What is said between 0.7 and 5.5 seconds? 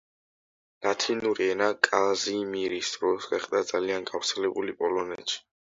ლათინური ენა კაზიმირის დროს გახდა ძალიან გავრცელებული პოლონეთში.